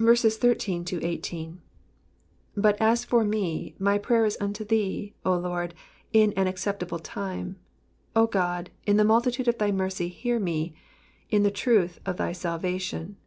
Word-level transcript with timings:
13 0.00 1.60
But 2.56 2.80
as 2.80 3.04
for 3.04 3.22
me, 3.22 3.74
my 3.78 3.98
prayer 3.98 4.24
is 4.24 4.38
unto 4.40 4.64
thee, 4.64 5.12
O 5.26 5.36
Lord, 5.36 5.74
in 6.10 6.32
arv 6.38 6.46
acceptable 6.46 6.98
time: 6.98 7.56
O 8.16 8.26
God, 8.26 8.70
in 8.86 8.96
the 8.96 9.04
multitude 9.04 9.46
of 9.46 9.58
thy 9.58 9.70
mercy 9.70 10.08
hear 10.08 10.40
me, 10.40 10.72
in 11.28 11.42
the 11.42 11.50
truth 11.50 12.00
of 12.06 12.16
thy 12.16 12.32
salvation. 12.32 13.18